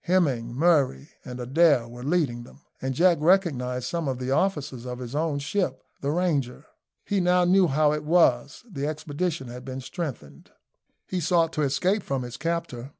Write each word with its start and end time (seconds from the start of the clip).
Hemming, 0.00 0.52
Murray, 0.52 1.10
and 1.24 1.38
Adair 1.38 1.86
were 1.86 2.02
leading 2.02 2.42
them, 2.42 2.62
and 2.82 2.96
Jack 2.96 3.18
recognised 3.20 3.86
some 3.86 4.08
of 4.08 4.18
the 4.18 4.32
officers 4.32 4.86
of 4.86 4.98
his 4.98 5.14
own 5.14 5.38
ship, 5.38 5.84
the 6.00 6.10
Ranger. 6.10 6.66
He 7.04 7.20
now 7.20 7.44
knew 7.44 7.68
how 7.68 7.92
it 7.92 8.02
was 8.02 8.64
the 8.68 8.88
expedition 8.88 9.46
had 9.46 9.64
been 9.64 9.80
strengthened. 9.80 10.50
He 11.06 11.20
sought 11.20 11.52
to 11.52 11.62
escape 11.62 12.02
from 12.02 12.24
his 12.24 12.36
captor. 12.36 12.90